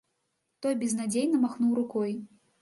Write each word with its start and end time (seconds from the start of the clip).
Той 0.65 0.75
безнадзейна 0.83 1.43
махнуў 1.45 1.77
рукой. 1.83 2.11